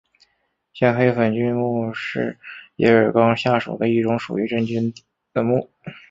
[0.73, 2.39] 线黑粉菌目是
[2.77, 4.91] 银耳纲下属的一种属于真菌
[5.31, 5.69] 的目。